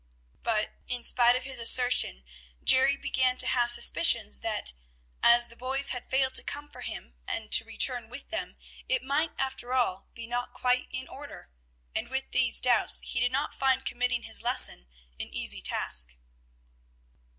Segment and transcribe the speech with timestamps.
[0.41, 2.23] But, in spite of this assertion,
[2.63, 4.73] Jerry began to have suspicions that,
[5.21, 7.17] as the boys had failed to come for him
[7.51, 8.57] to return with them,
[8.89, 11.51] it might, after all, be not quite in order;
[11.93, 14.87] and with these doubts he did not find committing his lesson
[15.19, 16.15] an easy task.